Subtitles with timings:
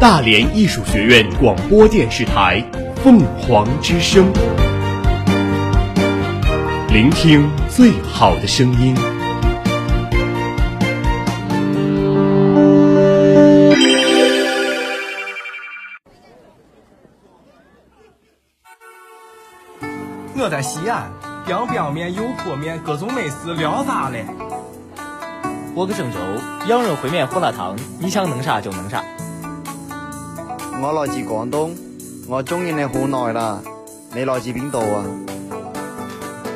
[0.00, 2.64] 大连艺术学院广播电视台
[3.02, 4.32] 凤凰之声，
[6.88, 8.94] 聆听最好的声音。
[20.36, 21.10] 我在西安，
[21.48, 24.24] 凉凉面、油泼面，各种美食聊啥嘞？
[25.74, 26.18] 我搁郑州，
[26.68, 29.02] 羊肉烩面、胡辣汤，你想弄啥就弄啥。
[30.80, 31.72] 我来自廣東，
[32.28, 33.60] 我中意你好耐啦。
[34.14, 35.04] 你來自邊度啊？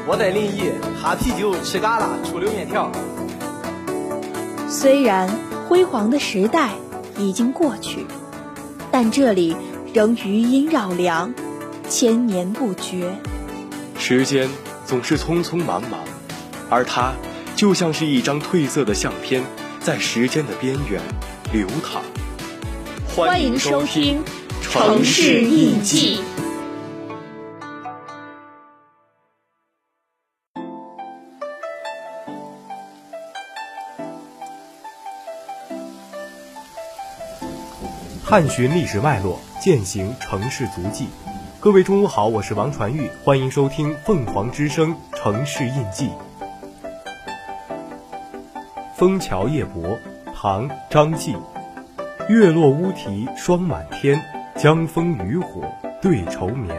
[0.06, 0.70] 我在臨沂，
[1.02, 2.92] 哈啤酒，吃嘎啦，醋溜面條。
[4.68, 5.28] 雖然
[5.68, 6.70] 輝煌的時代
[7.18, 8.06] 已經過去，
[8.92, 9.56] 但這裡
[9.92, 11.34] 仍餘音繞梁，
[11.88, 13.04] 千年不絕。
[13.98, 14.48] 時間
[14.86, 15.98] 總是匆匆忙忙，
[16.70, 17.12] 而它
[17.56, 19.42] 就像是一張褪色的相片，
[19.80, 21.02] 在時間的邊緣
[21.52, 22.02] 流淌。
[23.14, 24.24] 歡迎收听
[24.62, 26.18] 《城市印记》。
[38.24, 41.08] 探寻历史脉络，践行城市足迹。
[41.60, 46.06] 各位中午好，我是王传玉，欢迎收听凤凰之声《城市印记》。
[48.96, 49.82] 《枫桥夜泊》
[50.34, 51.36] 唐·張繼。
[52.32, 54.18] 月落乌啼霜满天，
[54.56, 55.60] 江枫渔火
[56.00, 56.74] 对愁眠。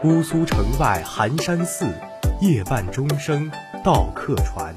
[0.00, 1.86] 姑苏城外寒山寺，
[2.40, 3.50] 夜半钟声
[3.82, 4.72] 到客船。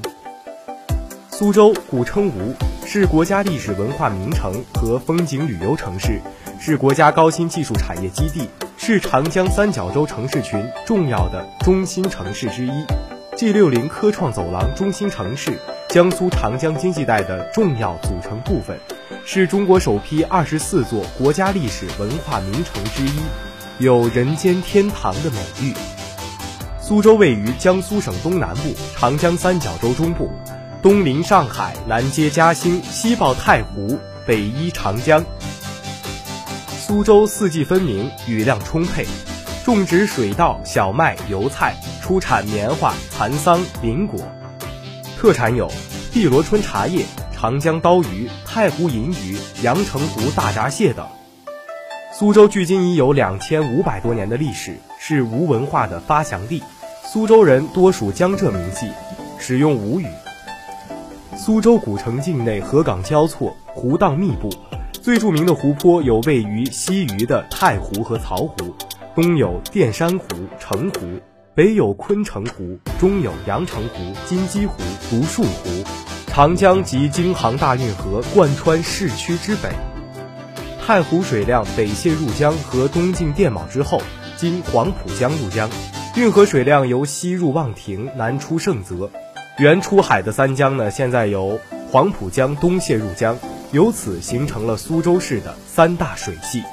[1.29, 2.55] 苏州古称吴，
[2.87, 6.19] 是国家历史文化名城和风景旅游城市，
[6.59, 12.71] 是国家高新技术产业基地，是长江三角洲城市群重要的中心城市之一。
[13.37, 18.75] G 六零科创走廊中心城市，江苏长江经济带的重要组成部分。
[19.31, 23.11] 是中国首批二十四座国家历史文化名城之一，
[23.77, 25.71] 有“人间天堂”的美誉。
[26.81, 30.31] 苏州位于江苏省东南部，长江三角洲中部，
[30.81, 35.23] 东临上海，南接嘉兴，西抱太湖，北依长江。
[36.71, 39.05] 苏州四季分明，雨量充沛，
[39.63, 44.19] 种植水稻、小麦、油菜，出产棉花、蚕桑、菱果，
[45.19, 45.71] 特产有
[46.11, 47.05] 碧螺春茶叶。
[47.41, 51.07] 长江刀鱼、太湖银鱼、阳澄湖大闸蟹等。
[52.11, 56.61] 苏州距今已有两千五百多年的历史，是吴文化的发祥地。
[57.05, 58.91] 苏州人多属江浙名系，
[59.37, 60.07] 使用吴语。
[61.37, 64.49] 苏州古城境内河港交错，湖荡密布，
[64.91, 68.75] 最著名的湖泊有位于西隅的太湖和曹湖，
[69.15, 70.25] 东有淀山湖、
[70.59, 71.07] 澄湖，
[71.55, 74.73] 北有昆城湖，中有阳澄湖、金鸡湖、
[75.09, 75.69] 独墅湖。
[76.39, 79.67] 长江及京杭大运河贯穿市区之北，
[80.87, 84.01] 太湖水量北泄入江和東進電卯之后，
[84.37, 85.67] 经黄浦江入江；
[86.15, 89.11] 运河水量由西入望亭，南出盛泽。
[89.57, 91.59] 原出海的三江呢，现在由
[91.91, 93.37] 黄浦江东泄入江，
[93.73, 96.63] 由此形成了苏州市的三大水系。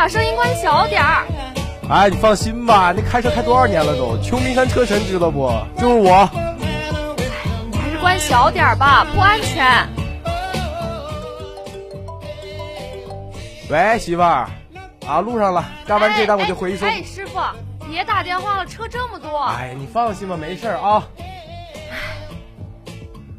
[0.00, 1.26] 把声音关小点儿。
[1.90, 4.16] 哎，你放心吧，那开车开多少年了都？
[4.22, 5.52] 秋名山车神知道不？
[5.76, 6.26] 就是我。
[7.70, 9.86] 你还是关小点吧，不安全。
[13.68, 14.48] 喂，媳妇儿，
[15.06, 16.86] 啊，路上了，干完这单我就回去。
[16.86, 17.38] 哎，哎，师傅，
[17.86, 19.38] 别打电话了，车这么多。
[19.48, 21.06] 哎，你放心吧，没事啊。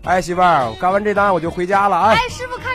[0.04, 2.10] 哎，媳妇儿，我幹完这单我就回家了啊。
[2.12, 2.71] 哎，师傅看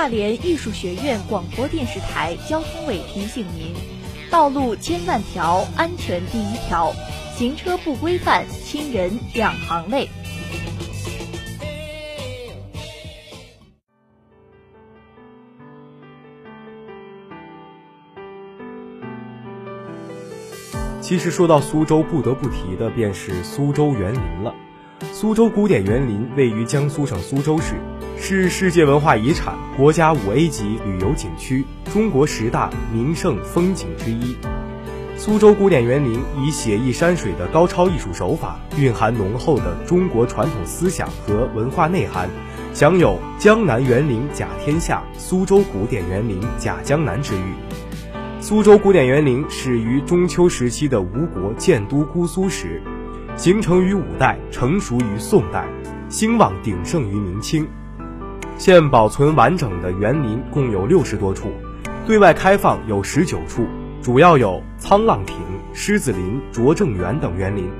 [0.00, 3.74] 大连艺术学院广播电视台交通委提醒您：
[4.30, 6.90] 道路千万条，安全第一条。
[7.36, 10.08] 行车不规范，亲人两行泪。
[21.02, 24.54] 其实说到苏州，不得不提的便是苏州园林了。
[25.12, 27.74] 苏州古典园林位于江苏省苏州市。
[28.22, 34.36] 是世界文化遗产、国家五 A 级旅游景区、中国十大名胜风景之一。
[35.16, 42.28] 苏州古典园林以写意山水的高超艺术手法，蕴含浓厚的中国传统思想和文化内涵，
[42.74, 47.54] 享有“江南园林甲天下，苏州古典园林甲江南”之誉。
[48.38, 52.82] 苏州古典园林始于中秋时期的吴国建都姑苏时，
[53.34, 55.66] 形成于五代，成熟于宋代，
[56.10, 57.66] 兴旺鼎盛于明清。
[58.60, 61.50] 现保存完整的园林共有六十多处，
[62.06, 63.66] 对外开放有十九处，
[64.02, 65.34] 主要有沧浪亭、
[65.72, 67.70] 狮子林、拙政园等园林。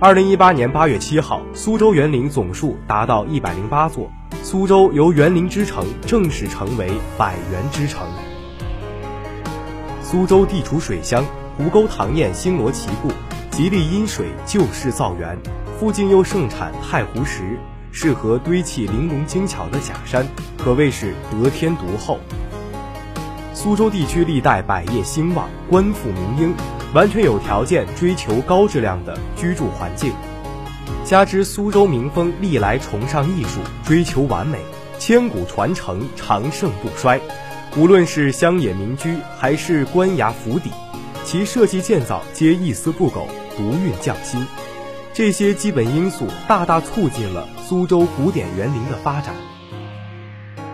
[0.00, 4.10] 二零一八年八月七号，苏州园林总数达到一百零八座，
[4.42, 8.04] 苏州由园林之城正式成为百园之城。
[10.02, 11.24] 苏州地处水乡，
[11.56, 13.12] 湖沟塘堰星罗棋布，
[13.52, 15.38] 极力因水救市造园，
[15.78, 17.56] 附近又盛产太湖石，
[17.96, 20.26] 适合堆砌玲珑精巧的假山，
[20.58, 22.18] 可谓是得天独厚。
[23.54, 26.54] 苏州地区历代百业兴旺，官富民英，
[26.92, 30.12] 完全有条件追求高质量的居住环境。
[31.04, 34.58] 加之苏州民风历来崇尚艺术，追求完美，
[34.98, 37.20] 千古传承，长盛不衰。
[37.76, 40.68] 无论是乡野民居，还是官衙府邸，
[41.24, 44.44] 其设计建造皆一丝不苟，独运匠心。
[45.14, 49.32] 这些基本因素大大促进了苏州古典园林的发展。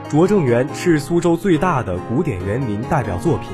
[0.08, 3.50] 拙政园是苏州最大的古典园林代表作品，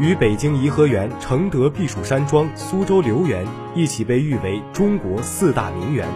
[0.00, 6.08] 与北京颐和园、承德避暑山庄、苏州留园一起被誉为中国四大名园。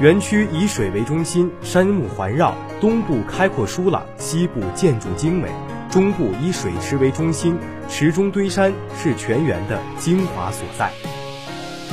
[0.00, 5.48] 园区以水为中心，山木环绕，东部开阔疏朗，西部建筑精美。
[5.90, 7.58] 中部以水池为中心，
[7.88, 10.92] 池中堆山是全园的精华所在。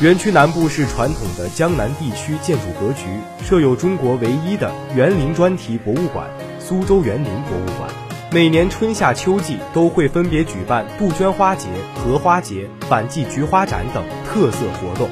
[0.01, 3.03] 园区南部是传统的江南地区建筑格局，
[3.45, 6.27] 设有中国唯一的园林专题博物馆——
[6.59, 7.87] 苏州园林博物馆。
[8.31, 15.07] 每年春夏秋季都会分别举办杜鹃花节、荷花节、反季菊花展等特色活动。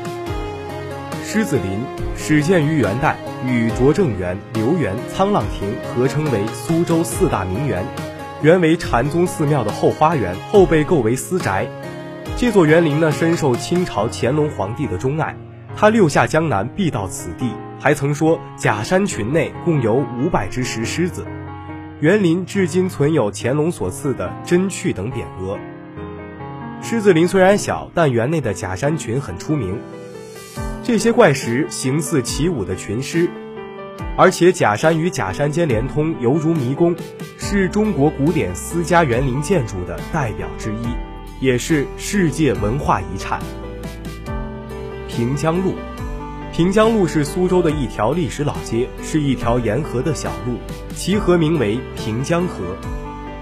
[1.23, 1.83] 狮子林
[2.17, 3.15] 始建于元代，
[3.45, 7.85] 与拙政园、留园、沧浪亭合称为苏州四大名园。
[8.41, 11.67] 原为禅宗寺庙的后花园，后被构为私宅。
[12.39, 15.35] 这座园林呢，深受清朝乾隆皇帝的钟爱，
[15.75, 17.51] 他六下江南必到此地，
[17.81, 21.25] 还曾说假山群内共有五百只石狮子。
[21.99, 25.59] 园林至今存有乾隆所赐的真趣等匾额。
[26.81, 29.77] 狮子林虽然小，但园内的假山群很出名。
[30.81, 33.29] 这些怪石形似起舞的群狮。
[34.15, 36.95] 而且假山与假山间连通，犹如迷宫，
[37.37, 40.87] 是中国古典私家园林建筑的代表之一，
[41.41, 43.39] 也是世界文化遗产。
[45.07, 45.73] 平江路，
[46.53, 50.57] 平江路是苏州的一条历史老街，是一条沿河的小路，
[50.95, 52.75] 其河名为平江河。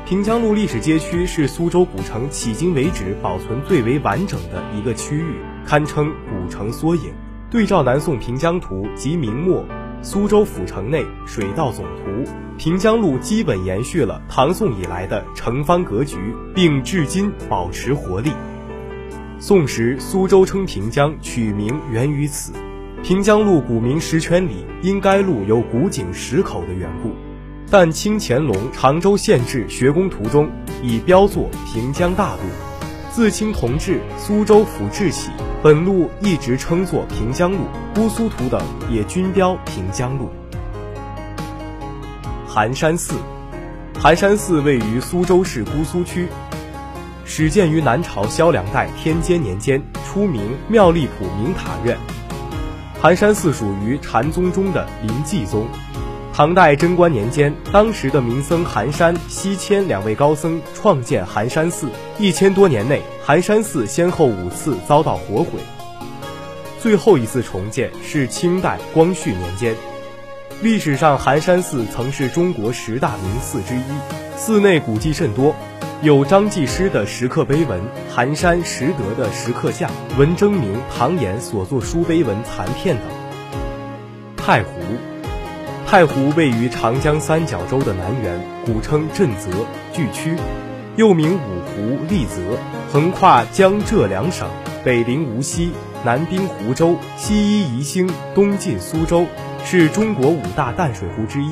[0.05, 5.35] 平江路历史街区是苏州古城迄今为止保存最为完整的一个区域，
[5.65, 7.11] 堪称古城缩影。
[7.49, 9.65] 对照南宋平江图及明末。
[10.09, 18.31] 苏州府城内水道总图，平江路基本延续了唐宋以来的城方格局，并至今保持活力。
[19.37, 22.53] 宋时苏州称平江，取名源于此。
[23.03, 27.11] 平江路古名石圈里，因该路有古井石口的缘故。
[27.69, 30.49] 但清乾隆常州县志学宫图中
[30.81, 32.39] 已标作平江大路。
[33.17, 35.31] 自清同治、苏州府治起。
[35.63, 37.61] 本路一直称作平江路，
[37.95, 40.29] 姑苏图等也均标平江路。
[42.47, 43.15] 寒山寺，
[43.99, 46.27] 寒山寺位于苏州市姑苏区，
[47.25, 51.97] 始建于南朝萧梁代天监年间，初名妙立普明塔院。
[53.01, 55.65] 寒山寺属于禅宗中的临济宗。
[56.37, 61.87] 唐代贞观年间，当时的名僧寒山、西迁两位高僧创建寒山寺。
[62.19, 65.59] 一千多年内，寒山寺先后五次遭到火毁，
[66.79, 69.73] 最后一次重建是清代光绪年间。
[70.61, 75.55] 历史上，寒山寺曾是中国十大名寺之一，寺内古迹甚多，
[76.03, 77.81] 有张继师的石刻碑文、
[78.13, 79.89] 寒山拾得的石刻像、
[80.19, 83.05] 文征明、唐寅所作书碑文残片等。
[84.37, 84.69] 太湖。
[85.87, 89.49] 太湖位于长江三角洲的南缘，古称震泽
[89.93, 90.35] 巨区，
[90.97, 92.41] 又名五湖、丽泽，
[92.91, 94.49] 横跨江浙两省，
[94.83, 95.71] 北临无锡，
[96.03, 99.25] 南濒湖州，西依宜兴，东进苏州，
[99.63, 101.51] 是中国五大淡水湖之一。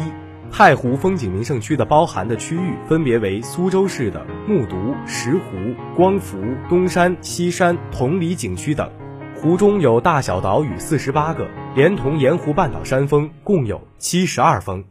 [0.51, 6.37] 太湖风景名胜区的包含的区域分别为苏州市的木渎、石湖、光福、
[6.67, 8.91] 东山、西山、同里景区等。
[9.33, 14.81] 湖中有大小岛屿四十八个，连同盐湖半岛山峰，共有七十二峰。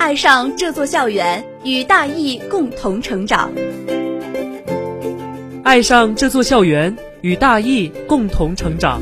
[0.00, 3.52] 爱上这座校园，与大艺共同成长。
[5.62, 9.00] 爱上这座校园，与大艺共同成长。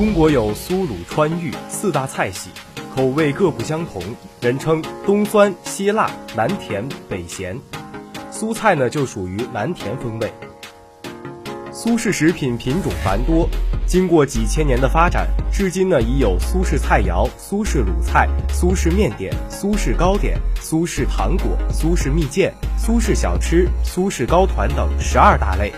[0.00, 2.48] 中国有苏鲁川渝四大菜系，
[2.96, 4.02] 口味各不相同，
[4.40, 7.54] 人称东酸西辣南甜北咸。
[8.30, 10.32] 苏菜呢就属于南甜风味。
[11.70, 13.46] 苏式食品品种繁多，
[13.86, 25.70] 经过几千年的发展，至今呢已有苏式菜肴、苏式鲁菜、苏式面点、苏式糕点、苏式糖果、苏式蜜饯、苏式小吃、苏式糕团等十二大类。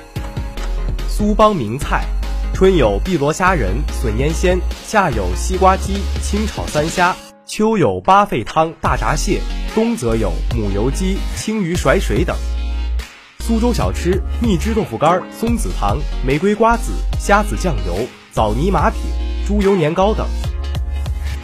[1.09, 2.07] 苏帮名菜，
[2.55, 9.41] 春有碧螺虾仁、笋腌鲜，夏有西瓜鸡、清炒三虾，秋有八沸汤、大闸蟹，
[9.75, 12.37] 冬则有母油鸡、青鱼甩水等。
[13.41, 19.01] 苏州小吃：蜜汁豆腐干、松子糖、玫瑰瓜子、虾子酱油、枣泥马饼、
[19.45, 20.25] 猪油年糕等。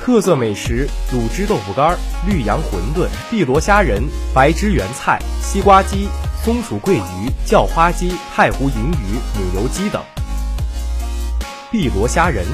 [0.00, 1.98] 特色美食：卤汁豆腐干、
[2.28, 6.06] 绿杨馄饨、碧螺虾仁、白汁圆菜、西瓜鸡、
[6.44, 10.00] 松鼠桂鱼、叫花鸡、太湖银鱼、母油鸡等。
[11.70, 12.46] 碧螺虾仁，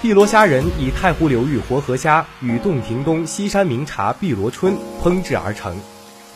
[0.00, 5.76] 碧螺虾仁以太湖流域活河虾与洞庭东西山名茶碧螺春烹制而成。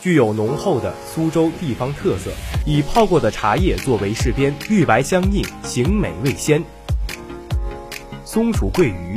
[0.01, 2.29] 具有浓厚的苏州地方特色，
[2.63, 6.63] 以泡过的茶叶作为饰边，玉白相映，形美味鲜。
[8.23, 9.15] 松鼠桂鱼，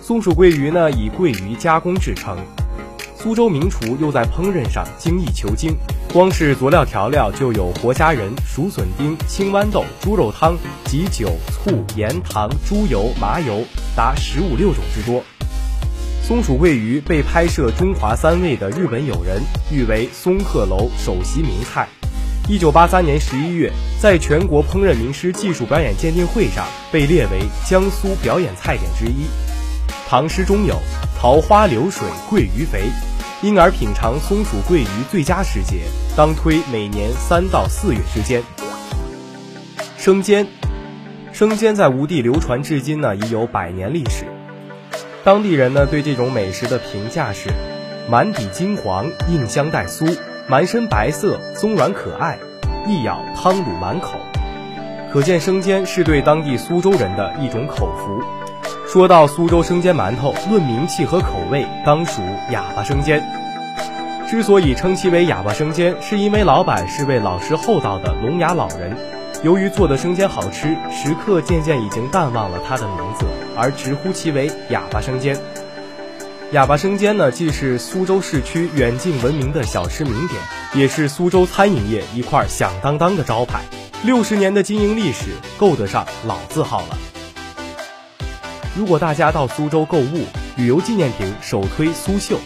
[0.00, 2.38] 松鼠桂鱼呢以桂鱼加工制成，
[3.26, 5.76] 苏州名厨又在烹饪上精益求精，
[6.12, 13.64] 光是佐料调料就有活虾仁、熟笋丁、青豌豆、猪肉汤及酒、醋、盐、糖、猪油、麻油
[13.96, 15.20] 达十五六种之多。
[16.22, 19.42] 松鼠桂鱼被拍摄中华三味的日本友人
[19.72, 21.88] 誉为松鹤楼首席名菜。
[22.48, 29.26] 一九八三年十一月，在全国烹饪名师技术表演鉴定会上被列为江苏表演菜点之一。
[30.08, 30.76] 唐诗中有
[31.18, 32.84] “桃花流水鳜鱼肥”，
[33.42, 35.82] 因而品尝松鼠桂鱼最佳时节
[36.16, 38.42] 当推每年三到四月之间。
[39.98, 40.46] 生煎，
[41.32, 44.24] 生煎在吴地流传至今呢，已有百年历史。
[45.22, 47.50] 当地人呢对这种美食的评价是：
[48.08, 50.16] 满底金黄，硬香带酥，
[50.48, 52.38] 满身白色，松软可爱，
[52.88, 54.12] 一咬汤卤满口。
[55.12, 58.22] 可见生煎是对当地苏州人的一种口福。
[58.86, 63.20] 说到苏州生煎馒头，论名气和口味，当属哑巴生煎。
[64.30, 68.96] 之所以称其为哑巴生煎，是因为老板是位老实厚道的聋哑老人。
[69.42, 73.26] 由于做的生煎好吃，食客渐渐已经淡忘了他的名字。
[73.56, 75.36] 而直呼其为哑巴生煎。
[76.52, 80.40] 哑巴生煎呢，既是苏州市区远近闻名的小吃名点，
[80.74, 83.62] 也是苏州餐饮业一块响当当的招牌。
[84.04, 86.96] 六十年的经营历史，够得上老字号了。
[88.76, 92.38] 如果大家到苏州购物，旅游纪念品首推苏绣，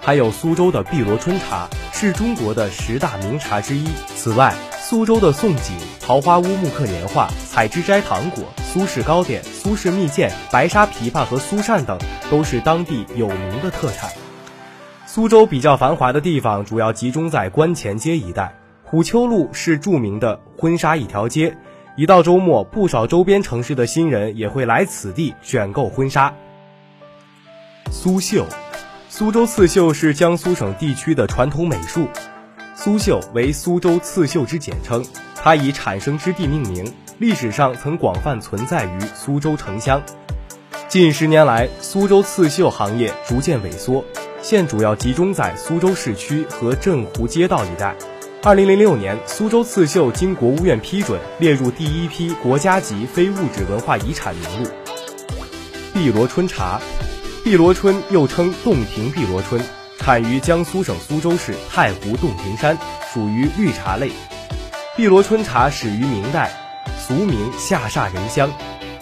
[0.00, 3.88] 还有苏州的碧螺春茶，是中国的十大名茶之一。
[4.14, 11.98] 此外，苏州的宋锦、桃花坞木刻年画、采芝斋糖果、苏式糕点、苏式蜜饯、白沙枇杷和苏扇等，
[12.30, 14.12] 都是当地有名的特产。
[15.06, 18.54] 苏州比较繁华的地方，主要集中在观前街一带。
[18.84, 21.56] 虎丘路是著名的婚纱一条街，
[21.94, 26.34] 一到周末，不少周边城市的新人也会来此地选购婚纱。
[27.90, 28.46] 苏绣，
[29.10, 32.08] 苏州刺绣是江苏省地区的传统美术。
[32.74, 35.04] 苏绣为苏州刺绣之简称，
[35.36, 40.02] 它以产生之地命名，历史上曾广泛存在于苏州城乡。
[40.88, 44.02] 近十年来，苏州刺绣行业逐渐萎缩，
[44.40, 47.94] 现主要集中在苏州市区和镇湖街道一带。
[48.44, 54.68] 二零零六年，苏州刺绣经国务院批准，列入第一批国家级非物质文化遗产名录。
[55.94, 56.80] 碧螺春茶，
[57.44, 59.62] 碧螺春又称洞庭碧螺春。
[59.96, 62.76] 产于江苏省苏州市太湖洞庭山，
[63.14, 64.10] 属于绿茶类。
[64.96, 66.50] 碧螺春茶始于明代，
[66.98, 68.50] 俗名下煞人香。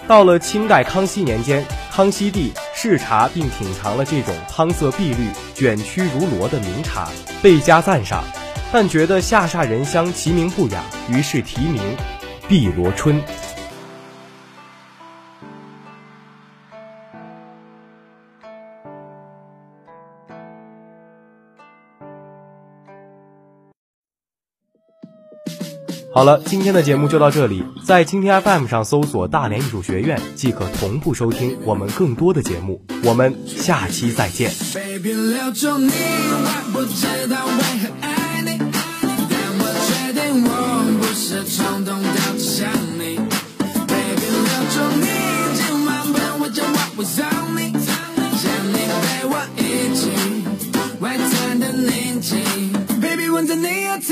[0.07, 7.09] 到了清代康熙年间，康熙帝视茶并品尝了这种汤色碧绿、卷曲如螺的名茶，
[7.41, 8.23] 倍加赞赏，
[8.73, 11.83] 但觉得下煞人香其名不雅，于是题名
[12.49, 13.21] 碧螺春。
[26.13, 32.85] 好了，今天的节目就到这里，在蜻蜓 FM 上搜索“大连艺术学院”即可同步收听我们更多的节目。
[33.05, 34.51] 我们下期再见。
[40.45, 40.53] 我
[41.01, 43.17] 不是冲动的想你
[43.87, 44.39] ，Baby 留
[44.71, 45.07] 住你，
[45.55, 47.19] 今晚陪我将我我送
[47.57, 47.73] 你，
[48.39, 49.61] 想你陪我一
[49.95, 50.01] 起，
[51.01, 52.39] 外滩的宁静。
[53.01, 54.09] Baby，吻在你额头，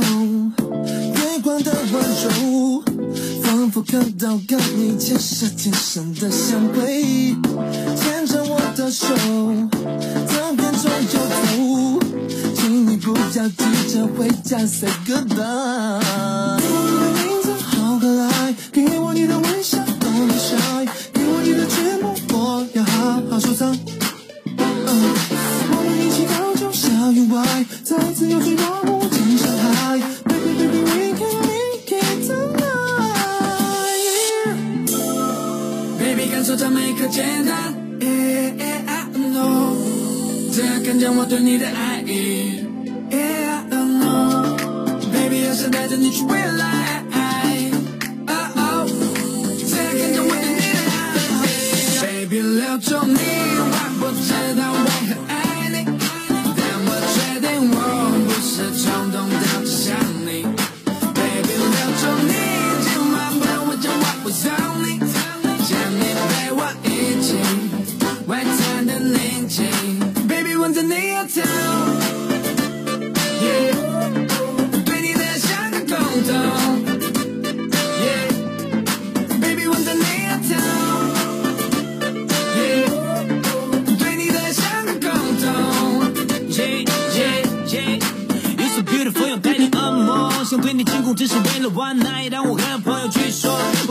[0.00, 2.82] 月光的温柔，
[3.42, 7.36] 仿佛看到跟你前世今生的相会。
[7.96, 11.42] 牵着我的手，走遍中有走，
[12.56, 16.58] 请你不要急着回家，say goodbye。
[16.58, 18.24] 你的名字，好可爱，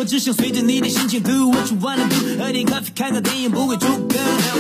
[0.06, 4.18] 只想随着你的心情 do what you wanna do，喝点咖啡看个电影不会出歌，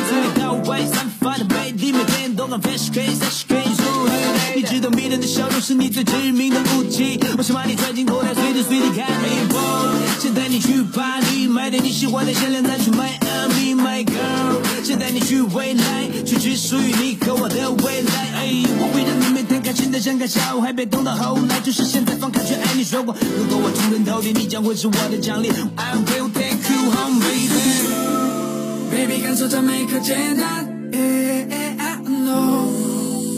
[0.09, 4.09] 从里到外散发的魅力，每天都很 fresh，可以 fresh 可以入
[4.55, 9.59] 你知道迷人的笑容是你最致命的武器，我想把你揣进口袋，随时随地看美播，
[10.19, 18.13] 想带你去巴黎，买点你喜欢的限量单去 Miami my girl，想带你去未来，去只属于你和我的未来。
[18.35, 19.42] 哎，我会让你每天
[19.73, 22.83] 开心的像个小孩，别等到后来，就是现在放开去爱你。
[22.83, 25.49] 说过，如果我出人头地，你将会是我的奖励。
[25.75, 30.67] I will take you home baby，baby 感受着每刻简单。
[30.91, 31.47] Yeah
[31.79, 32.67] I know，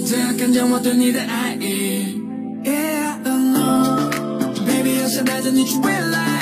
[0.05, 2.21] 这样看见我对你的爱意。
[2.65, 6.34] Yeah I know，baby 要想带着你去未来。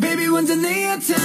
[0.00, 1.23] Baby, when's the near time?